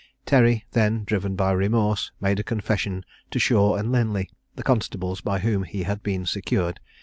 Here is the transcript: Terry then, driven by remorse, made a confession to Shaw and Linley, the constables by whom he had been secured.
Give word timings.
Terry 0.25 0.65
then, 0.71 1.03
driven 1.03 1.35
by 1.35 1.51
remorse, 1.51 2.11
made 2.19 2.39
a 2.39 2.43
confession 2.43 3.05
to 3.29 3.37
Shaw 3.37 3.75
and 3.75 3.91
Linley, 3.91 4.31
the 4.55 4.63
constables 4.63 5.21
by 5.21 5.37
whom 5.37 5.61
he 5.61 5.83
had 5.83 6.01
been 6.01 6.25
secured. 6.25 6.79